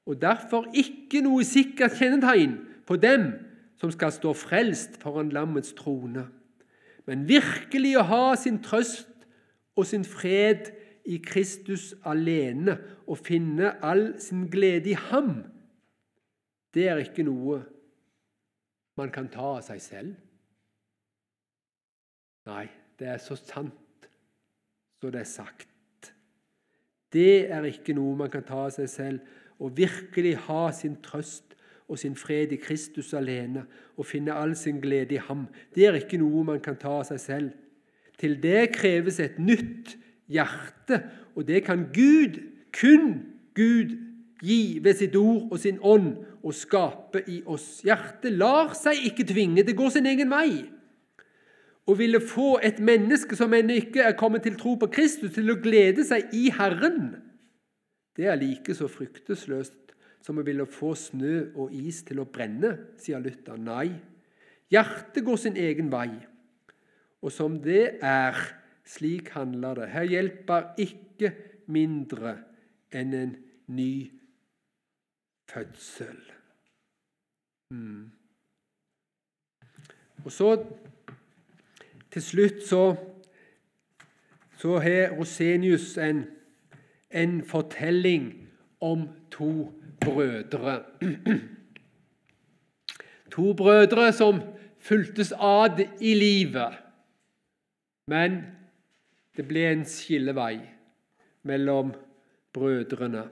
[0.07, 2.57] og derfor ikke noe sikkert kjennetegn
[2.89, 3.29] på dem
[3.77, 6.25] som skal stå frelst foran lammets trone.
[7.07, 9.10] Men virkelig å ha sin trøst
[9.81, 10.71] og sin fred
[11.09, 12.77] i Kristus alene
[13.09, 15.41] og finne all sin glede i ham,
[16.75, 17.63] det er ikke noe
[19.01, 20.13] man kan ta av seg selv.
[22.47, 22.67] Nei,
[23.01, 23.81] det er så sant
[25.01, 26.13] så det er sagt.
[27.13, 29.21] Det er ikke noe man kan ta av seg selv,
[29.61, 31.57] og virkelig ha sin trøst
[31.91, 33.65] og sin fred i Kristus alene
[33.97, 35.49] og finne all sin glede i ham.
[35.75, 37.51] Det er ikke noe man kan ta av seg selv.
[38.21, 39.97] Til det kreves et nytt
[40.31, 41.01] hjerte,
[41.35, 42.37] og det kan Gud,
[42.77, 43.15] kun
[43.57, 43.97] Gud,
[44.41, 47.81] gi ved sitt ord og sin ånd og skape i oss.
[47.85, 50.63] Hjertet lar seg ikke tvinge, det går sin egen vei
[51.85, 55.51] Å ville få et menneske som ennå ikke er kommet til tro på Kristus, til
[55.53, 57.17] å glede seg i Herren,
[58.17, 62.75] det er like så fryktesløst som å ville få snø og is til å brenne,
[63.01, 63.57] sier Luther.
[63.57, 63.95] Nei,
[64.73, 66.11] hjertet går sin egen vei,
[67.23, 68.37] og som det er,
[68.85, 69.91] slik handler det.
[69.93, 71.33] Her hjelper ikke
[71.71, 72.37] mindre
[72.93, 73.35] enn en
[73.71, 73.93] ny
[75.51, 76.19] fødsel.
[77.71, 78.11] Mm.
[80.25, 80.51] Og så
[82.11, 82.97] til slutt så,
[84.59, 86.25] så har Rosenius en,
[87.11, 88.49] en fortelling
[88.81, 90.83] om to brødre.
[93.31, 94.41] To brødre som
[94.83, 96.75] fulgtes ad i livet.
[98.09, 98.41] Men
[99.37, 100.57] det ble en skillevei
[101.49, 101.93] mellom
[102.55, 103.27] brødrene.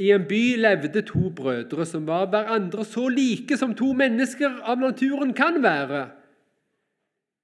[0.00, 4.80] I en by levde to brødre som var hverandre så like som to mennesker av
[4.80, 6.06] naturen kan være.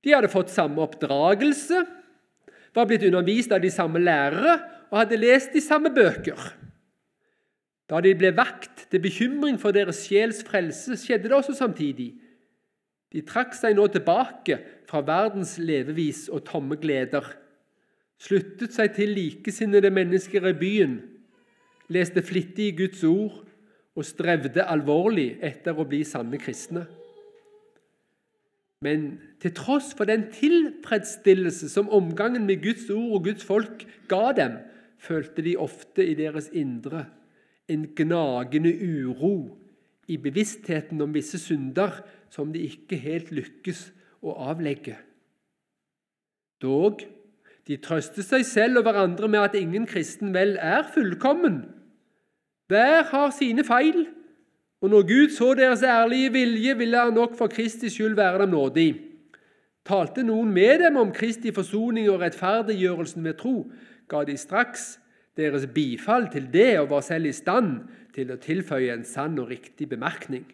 [0.04, 1.82] De hadde fått samme oppdragelse,
[2.76, 4.58] var blitt undervist av de samme lærere
[4.90, 6.38] og hadde lest de samme bøker.
[7.90, 12.12] Da de ble vakt til bekymring for deres sjels frelse, skjedde det også samtidig.
[13.14, 17.26] De trakk seg nå tilbake fra verdens levevis og tomme gleder,
[18.22, 20.96] sluttet seg til likesinnede mennesker i byen,
[21.92, 23.42] leste flittig Guds ord
[23.96, 26.86] og strevde alvorlig etter å bli sanne kristne.
[28.84, 29.06] Men
[29.40, 34.58] til tross for den tilfredsstillelse som omgangen med Guds ord og Guds folk ga dem,
[35.00, 37.06] følte de ofte i deres indre
[37.68, 39.56] en gnagende uro
[40.06, 41.98] i bevisstheten om visse synder
[42.30, 43.90] som de ikke helt lykkes
[44.26, 44.96] å avlegge.
[46.62, 47.02] Dog,
[47.66, 51.64] de trøster seg selv og hverandre med at ingen kristen vel er fullkommen.
[52.70, 54.06] Hver har sine feil,
[54.84, 58.50] Og når Gud så deres ærlige vilje, ville han nok for Kristi skyld være dem
[58.52, 58.90] nådig.
[59.86, 63.70] Talte noen med dem om Kristi forsoning og rettferdiggjørelsen ved tro,
[64.08, 64.98] ga de straks
[65.36, 69.48] deres bifall til det og var selv i stand til å tilføye en sann og
[69.50, 70.44] riktig bemerkning.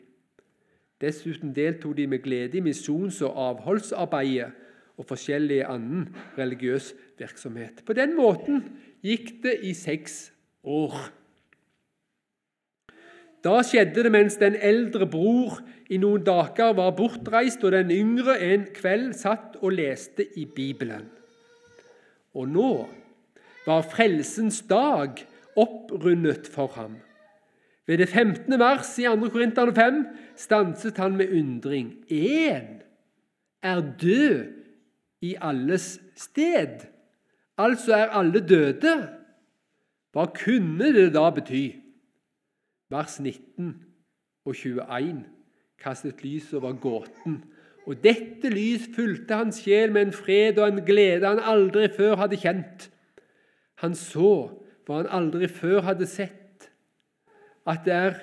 [1.03, 4.53] Dessuten deltok de med glede i misjons- og avholdsarbeidet
[5.01, 6.07] og forskjellig annen
[6.39, 7.83] religiøs virksomhet.
[7.87, 8.63] På den måten
[9.03, 10.31] gikk det i seks
[10.63, 10.95] år.
[13.43, 15.59] Da skjedde det mens den eldre bror
[15.91, 21.09] i noen dager var bortreist, og den yngre en kveld satt og leste i Bibelen.
[22.39, 22.71] Og nå
[23.67, 25.19] var frelsens dag
[25.59, 27.01] opprundet for ham.
[27.87, 28.59] Ved det 15.
[28.59, 29.29] mars i 2.
[29.29, 31.95] Korinterne 5 stanset han med undring.
[32.11, 32.83] Én
[33.63, 34.53] er død
[35.21, 36.87] i alles sted.
[37.59, 39.09] Altså er alle døde.
[40.13, 41.69] Hva kunne det da bety?
[42.91, 43.85] Vers 19
[44.45, 45.25] og 21
[45.83, 47.45] kastet lys over gåten.
[47.87, 52.21] Og dette lys fulgte hans sjel med en fred og en glede han aldri før
[52.21, 52.91] hadde kjent.
[53.83, 54.35] Han så
[54.87, 56.42] hva han aldri før hadde sett
[57.69, 58.15] at det er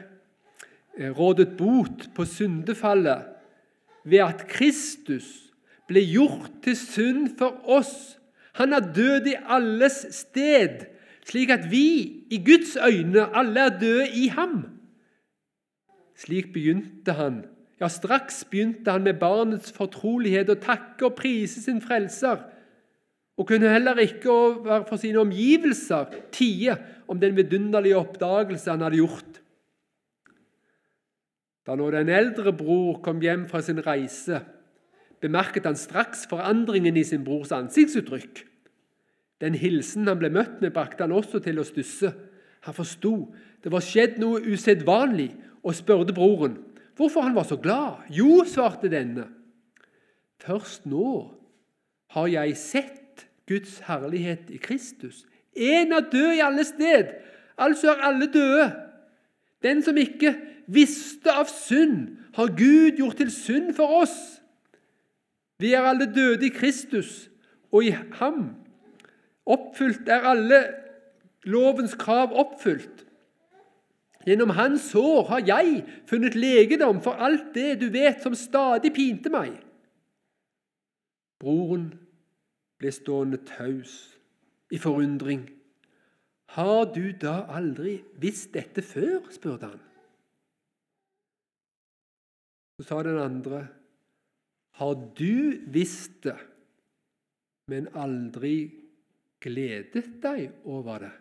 [0.98, 3.26] eh, rådet bot på syndefallet
[4.04, 5.28] ved at Kristus
[5.90, 8.18] ble gjort til synd for oss.
[8.60, 10.86] Han er død i alles sted,
[11.26, 14.66] slik at vi i Guds øyne alle er døde i ham.
[16.20, 17.44] Slik begynte han.
[17.80, 22.42] Ja, straks begynte han med barnets fortrolighet å takke og prise sin frelser,
[23.40, 24.34] og kunne heller ikke
[24.90, 26.76] for sine omgivelser tie
[27.08, 29.40] om den vidunderlige oppdagelse han hadde gjort.
[31.64, 34.42] Da nå den eldre bror kom hjem fra sin reise,
[35.24, 38.44] bemerket han straks forandringen i sin brors ansiktsuttrykk.
[39.40, 42.12] Den hilsen han ble møtt med, brakte han også til å stusse.
[42.68, 43.14] Han forsto
[43.64, 46.56] det var skjedd noe usedvanlig, og spurte broren
[46.96, 48.06] hvorfor han var så glad.
[48.12, 49.26] Jo, svarte denne,
[50.44, 51.12] først nå
[52.16, 53.00] har jeg sett
[53.50, 55.26] Guds herlighet i Kristus.
[55.54, 57.10] En er død i alle sted,
[57.58, 58.72] altså er alle døde.
[59.64, 60.36] Den som ikke
[60.68, 64.16] visste av synd, har Gud gjort til synd for oss.
[65.60, 67.30] Vi er alle døde i Kristus,
[67.72, 67.90] og i
[68.22, 68.54] ham
[69.50, 70.60] oppfylt er alle
[71.44, 73.06] lovens krav oppfylt.
[74.28, 79.32] Gjennom hans sår har jeg funnet legedom for alt det du vet som stadig pinte
[79.34, 79.56] meg.
[81.40, 81.90] Broren
[82.80, 83.96] ble stående taus
[84.72, 85.44] i forundring.
[86.56, 89.28] Har du da aldri visst dette før?
[89.34, 89.82] spurte han.
[92.80, 93.68] Så sa den andre,
[94.80, 96.38] har du visst det,
[97.68, 98.70] men aldri
[99.44, 101.16] gledet deg over det?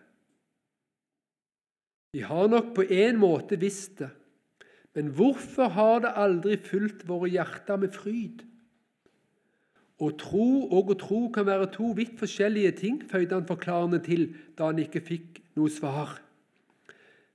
[2.15, 4.09] Vi har nok på en måte visst det,
[4.97, 8.45] men hvorfor har det aldri fylt våre hjerter med fryd?
[9.99, 14.29] Å tro og å tro kan være to vidt forskjellige ting, føyde han forklarende til
[14.55, 16.13] da han ikke fikk noe svar.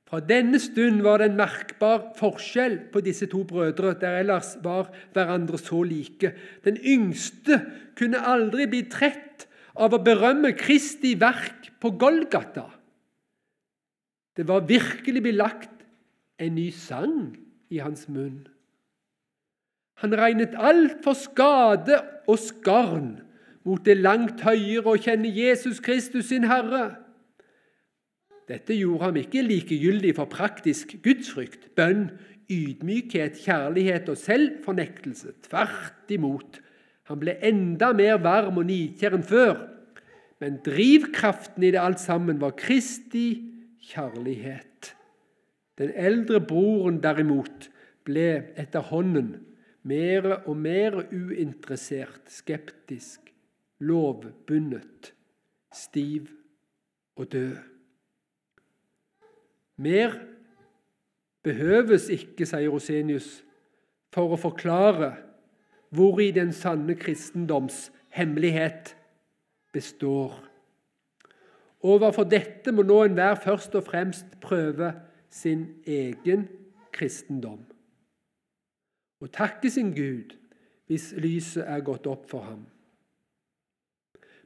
[0.08, 4.88] Fra denne stund var det en merkbar forskjell på disse to brødre, der ellers var
[5.16, 6.32] hverandre så like.
[6.64, 7.60] Den yngste
[7.98, 12.68] kunne aldri bli trett av å berømme Kristi verk på Golgata.
[14.34, 15.84] Det var virkelig blitt lagt
[16.38, 17.34] en ny sang
[17.70, 18.44] i hans munn.
[20.02, 23.20] Han regnet alt for skade og skarn
[23.64, 27.04] mot det langt høyere å kjenne Jesus Kristus sin Herre
[28.48, 32.10] dette gjorde ham ikke likegyldig for praktisk gudsfrykt, bønn,
[32.52, 35.32] ydmykhet, kjærlighet og selvfornektelse.
[35.46, 36.60] Tvert imot.
[37.08, 39.56] Han ble enda mer varm og nidkjær enn før.
[40.44, 43.40] Men drivkraften i det alt sammen var Kristi
[43.88, 44.92] kjærlighet.
[45.80, 47.70] Den eldre broren derimot
[48.04, 48.28] ble
[48.60, 49.32] etter hånden
[49.84, 53.32] mer og mer uinteressert, skeptisk,
[53.78, 55.12] lovbundet,
[55.74, 56.28] stiv
[57.16, 57.56] og død.
[59.76, 60.14] Mer
[61.42, 63.42] behøves ikke, sier Rosenius,
[64.14, 65.10] for å forklare
[65.94, 68.94] hvori den sanne kristendoms hemmelighet
[69.74, 70.38] består.
[71.84, 74.94] Overfor dette må nå enhver først og fremst prøve
[75.28, 76.46] sin egen
[76.94, 77.60] kristendom.
[79.24, 80.36] Og takke sin Gud
[80.90, 82.64] hvis lyset er gått opp for ham.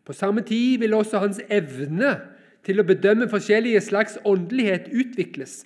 [0.07, 2.14] På samme tid vil også hans evne
[2.64, 5.64] til å bedømme forskjellige slags åndelighet utvikles.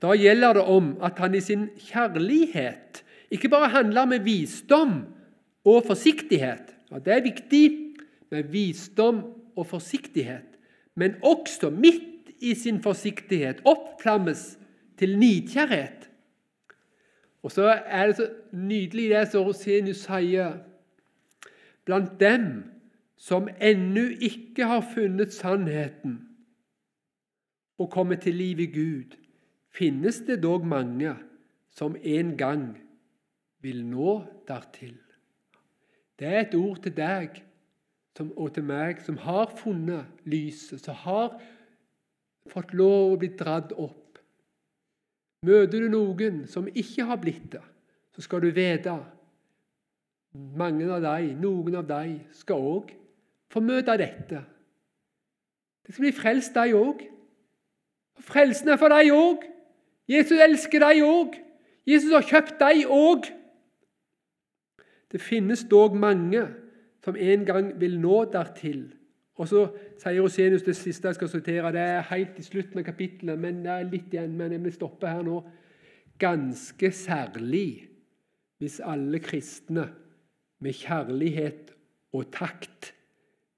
[0.00, 3.02] Da gjelder det om at han i sin kjærlighet
[3.34, 4.94] ikke bare handler med visdom
[5.66, 6.70] og forsiktighet.
[6.90, 7.64] Ja, det er viktig
[8.30, 9.20] med visdom
[9.58, 10.56] og forsiktighet,
[10.96, 14.54] men også midt i sin forsiktighet oppflammes
[14.98, 16.09] til nidkjærhet.
[17.42, 20.58] Og så er det så nydelig det som Rosenius sier.
[21.84, 22.50] Blant dem
[23.20, 26.20] som ennå ikke har funnet sannheten
[27.80, 29.16] og kommet til liv i Gud,
[29.72, 31.14] finnes det dog mange
[31.72, 32.64] som en gang
[33.60, 34.98] vil nå dertil.
[36.18, 37.40] Det er et ord til deg
[38.20, 41.38] og til meg som har funnet lyset, som har
[42.50, 43.99] fått lov å bli dratt opp.
[45.46, 47.62] Møter du noen som ikke har blitt det,
[48.12, 48.92] så skal du vite
[50.32, 52.92] mange av dem, noen av dem, skal òg
[53.50, 54.42] få møte dette.
[55.86, 57.02] De skal bli frelst, de òg.
[58.20, 59.46] Frelsen er for dem òg.
[60.10, 61.38] Jesus elsker dem òg.
[61.88, 63.30] Jesus har kjøpt dem òg.
[65.10, 66.44] Det finnes dog mange
[67.02, 68.84] som en gang vil nå dertil.
[69.40, 69.62] Og så
[69.96, 71.72] sier Rosenius det siste jeg skal sortere.
[71.72, 74.36] Det er helt i slutten av kapittelet, men det er litt igjen.
[74.36, 75.38] Men jeg vil stoppe her nå.
[76.20, 77.88] Ganske særlig
[78.60, 79.86] hvis alle kristne
[80.60, 81.72] med kjærlighet
[82.12, 82.92] og takt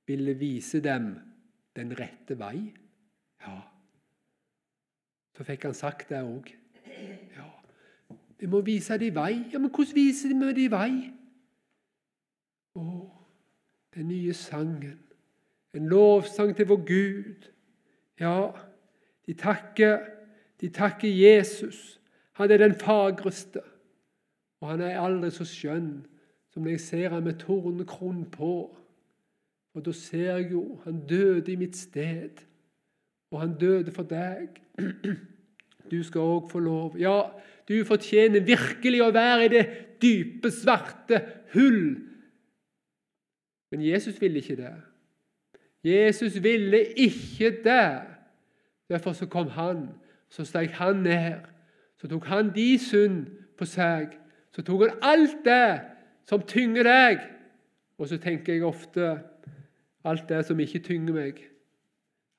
[0.07, 1.17] ville vise dem
[1.75, 2.71] den rette vei.
[3.43, 3.59] Ja,
[5.35, 6.53] så fikk han sagt det òg.
[7.35, 7.49] Ja,
[8.39, 9.33] vi må vise dem vei.
[9.51, 10.93] Ja, Men hvordan viser vi dem vei?
[12.79, 12.85] Å,
[13.97, 15.01] den nye sangen.
[15.75, 17.49] En lovsang til vår Gud.
[18.21, 18.51] Ja,
[19.27, 19.99] de takker,
[20.61, 22.01] de takker Jesus.
[22.33, 23.61] Han er den fagreste,
[24.61, 26.05] og han er aldri så skjønn
[26.53, 28.55] som når jeg ser han med tornekron på.
[29.73, 32.43] Og da ser jeg jo han døde i mitt sted,
[33.33, 34.61] og han døde for deg.
[35.91, 36.95] Du skal òg få lov.
[36.97, 37.35] Ja,
[37.69, 39.65] du fortjener virkelig å være i det
[40.01, 41.19] dype, svarte
[41.53, 42.13] hull
[43.73, 44.75] men Jesus ville ikke det.
[45.85, 48.03] Jesus ville ikke det.
[48.89, 49.89] Derfor så kom han.
[50.29, 51.41] Så steg han ned.
[52.01, 53.27] Så tok han de synd
[53.59, 54.15] på seg.
[54.53, 55.81] Så tok han alt det
[56.29, 57.25] som tynger deg.
[57.99, 59.19] Og så tenker jeg ofte
[60.05, 61.43] alt det som ikke tynger meg.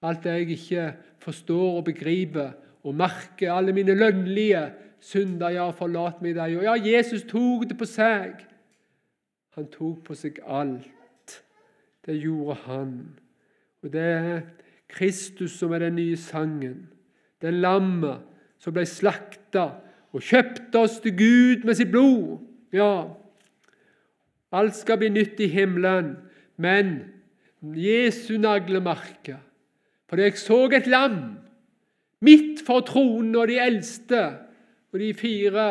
[0.04, 0.88] Alt det jeg ikke
[1.24, 2.52] forstår og begriper
[2.84, 3.54] og merker.
[3.54, 4.66] Alle mine lønnlige
[5.00, 5.50] synder.
[5.50, 6.58] Ja, forlat meg deg.
[6.58, 8.44] Og ja, Jesus tok det på seg.
[9.56, 11.40] Han tok på seg alt.
[12.06, 12.96] Det gjorde han.
[13.84, 14.44] Og det er
[14.92, 16.88] Kristus som er den nye sangen.
[17.42, 18.24] Det er lammet
[18.62, 19.66] som ble slakta
[20.14, 22.40] og kjøpte oss til Gud med sitt blod.
[22.74, 23.10] Ja,
[24.54, 26.14] alt skal bli nytt i himmelen,
[26.62, 26.96] men
[27.76, 29.40] Jesu naglemerke.
[30.10, 31.40] For jeg så et lam
[32.24, 34.22] midt for tronen og de eldste
[34.94, 35.68] og de fire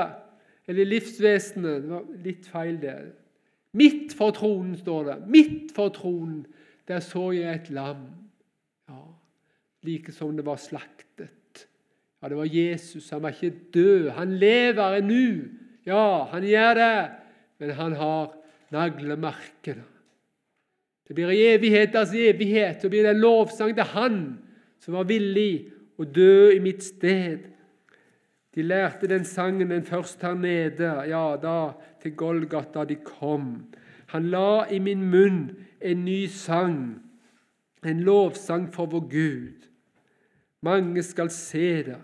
[0.68, 2.96] eller livsvesenene Det var litt feil, det.
[3.72, 5.16] Midt for tronen, står det.
[5.28, 6.44] Midt for tronen.
[6.92, 8.04] Der så jeg et lam.
[8.90, 9.00] Ja,
[9.82, 11.64] Like som det var slaktet.
[12.22, 13.10] Ja, Det var Jesus.
[13.10, 14.10] Han var ikke død.
[14.10, 15.48] Han lever ennå.
[15.86, 17.10] Ja, han gjør det.
[17.58, 18.34] Men han har
[18.70, 19.84] naglemerkene.
[21.08, 22.82] Det blir i evigheters evighet.
[22.82, 24.38] Så blir det lovsang til Han
[24.78, 27.48] som var villig å dø i mitt sted.
[28.54, 31.72] De lærte den sangen den først her nede, ja, da
[32.02, 33.72] til Golgata de kom.
[34.12, 35.44] Han la i min munn
[35.82, 37.02] en ny sang,
[37.84, 39.68] en lovsang for vår Gud.
[40.62, 41.98] Mange skal se det.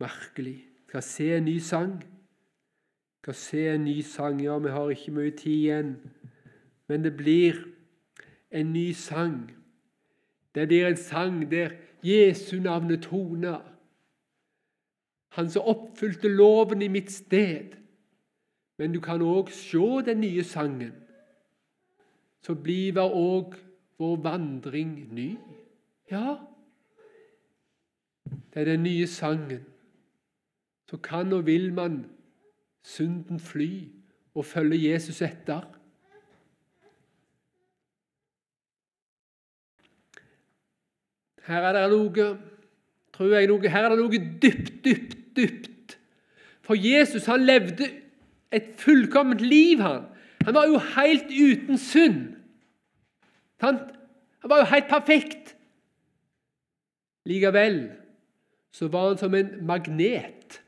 [0.00, 0.64] Merkelig.
[0.88, 2.04] Skal se en ny sang.
[3.22, 4.42] Skal se en ny sang.
[4.42, 5.94] Ja, vi har ikke mye tid igjen,
[6.88, 7.58] men det blir
[8.50, 9.50] en ny sang.
[10.54, 13.74] Det blir en sang der Jesu navnet toner
[15.34, 17.74] han som oppfylte loven i mitt sted.
[18.78, 20.94] Men du kan òg se den nye sangen.
[22.44, 23.54] Så blir òg
[23.98, 25.30] vår vandring ny.
[26.10, 26.36] Ja,
[28.52, 29.64] det er den nye sangen.
[30.90, 32.04] Så kan og vil man
[32.84, 33.88] synden fly
[34.34, 35.64] og følge Jesus etter.
[41.44, 42.28] Her er det noe,
[43.12, 45.98] tror jeg, noe, her er det noe dypt, dypt dypt.
[46.64, 47.90] For Jesus han levde
[48.52, 49.82] et fullkomment liv.
[49.84, 50.06] Han
[50.44, 52.36] Han var jo helt uten synd.
[53.60, 53.78] Han
[54.44, 55.56] var jo helt perfekt.
[57.24, 57.92] Likevel
[58.74, 60.60] så var han som en magnet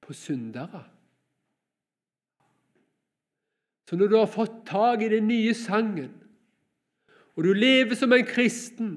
[0.00, 0.84] på syndere.
[3.88, 6.12] Så når du har fått tak i den nye sangen,
[7.36, 8.92] og du lever som en kristen,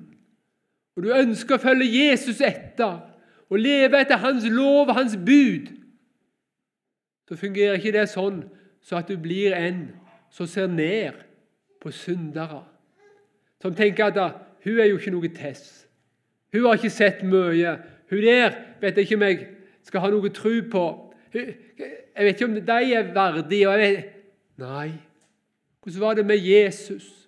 [0.95, 3.01] og du ønsker å følge Jesus etter,
[3.49, 5.73] og leve etter Hans lov og Hans bud,
[7.27, 8.45] så fungerer ikke det sånn
[8.87, 9.89] så at du blir en
[10.31, 11.19] som ser ned
[11.83, 12.63] på syndere.
[13.61, 15.87] Som tenker at hun er jo ikke noe tess.
[16.53, 17.75] Hun har ikke sett mye.
[18.09, 19.47] Hun der vet jeg ikke om jeg
[19.83, 20.85] skal ha noe tro på.
[21.33, 24.03] Jeg vet ikke om de er verdige.
[24.57, 24.91] Nei.
[25.83, 27.27] Hvordan var det med Jesus?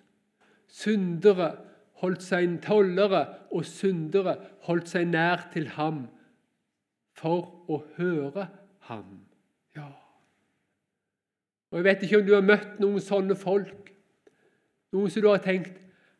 [0.68, 1.52] Syndere
[2.00, 4.36] holdt seg tollere, og syndere
[4.68, 6.06] holdt seg nær til ham
[7.18, 8.46] for å høre
[8.88, 9.29] ham.
[11.70, 13.92] Og Jeg vet ikke om du har møtt noen sånne folk.
[14.92, 15.76] Noen som du har tenkt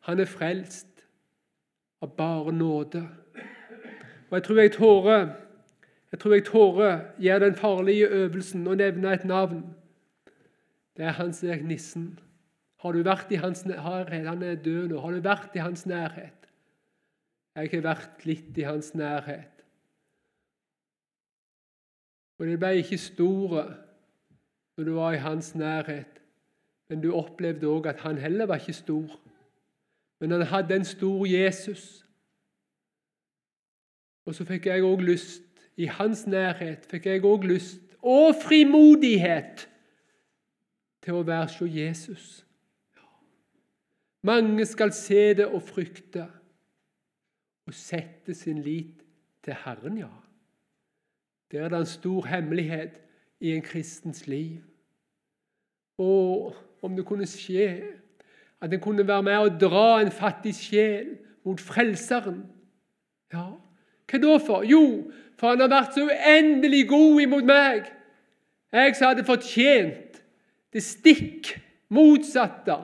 [0.07, 1.03] han er frelst
[2.01, 3.03] av bare nåde.
[4.29, 5.29] Og Jeg tror jeg tårer
[6.11, 9.61] jeg tror jeg tårer gjør den farlige øvelsen å nevne et navn.
[10.97, 12.19] Det er Hans Erik Nissen.
[12.83, 14.27] Har du vært i hans nærhet?
[14.27, 14.99] Han er død nå.
[14.99, 16.49] Har du vært i hans nærhet?
[17.55, 19.63] Jeg har vært litt i hans nærhet.
[22.39, 23.63] Og det ble ikke store
[24.81, 26.21] når du var i hans nærhet,
[26.89, 29.19] men du opplevde òg at han heller var ikke stor.
[30.19, 32.05] Men han hadde en stor Jesus.
[34.25, 35.45] Og så fikk jeg òg lyst,
[35.77, 39.67] i hans nærhet, fikk jeg òg lyst og frimodighet
[41.05, 42.25] til å være så Jesus.
[44.25, 46.25] Mange skal se det og frykte
[47.69, 49.05] og sette sin lit
[49.45, 50.09] til Herren, ja.
[51.51, 52.97] Det er det en stor hemmelighet
[53.41, 54.70] i en kristens liv.
[56.01, 57.67] Og om det kunne skje
[58.61, 62.43] at en kunne være med og dra en fattig sjel mot Frelseren
[63.33, 63.53] Ja,
[64.11, 64.65] hva da for?
[64.67, 67.85] Jo, for han har vært så uendelig god imot meg.
[68.75, 70.19] Jeg som hadde fortjent
[70.75, 71.53] det stikk
[71.91, 72.75] motsatte.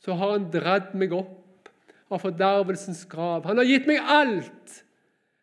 [0.00, 1.68] Så har han dratt meg opp
[2.08, 3.44] av fordervelsens grav.
[3.48, 4.82] Han har gitt meg alt.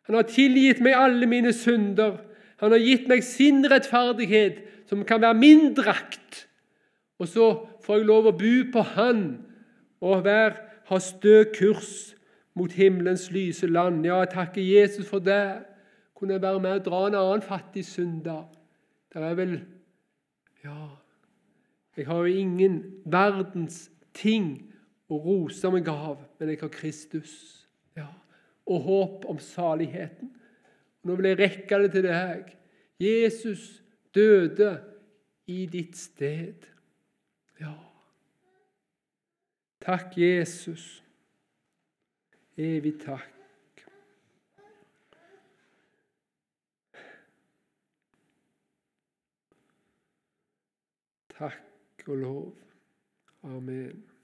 [0.06, 2.18] Han har tilgitt meg alle mine synder.
[2.62, 6.45] Han har gitt meg sin rettferdighet, som kan være min drakt.
[7.18, 7.46] Og så
[7.84, 9.22] får jeg lov å bo på Han
[10.04, 10.56] og være,
[10.86, 12.14] ha stø kurs
[12.54, 14.04] mot himmelens lyse land.
[14.06, 15.64] Ja, jeg takker Jesus for det.
[16.16, 18.46] Kunne jeg være med og dra en annen fattig synder.
[19.12, 19.58] Det er vel
[20.64, 20.88] Ja,
[21.96, 24.72] jeg har jo ingen verdens ting
[25.08, 27.34] å rose meg av, men jeg har Kristus.
[27.96, 28.08] Ja,
[28.66, 30.32] og håp om saligheten.
[31.06, 32.50] Nå vil jeg rekke det til deg.
[33.00, 33.68] Jesus
[34.16, 34.72] døde
[35.46, 36.66] i ditt sted.
[37.60, 37.76] Ja.
[39.86, 41.04] Takk, Jesus.
[42.58, 43.84] Evig takk.
[51.38, 52.54] Takk og lov.
[53.44, 54.15] Amen.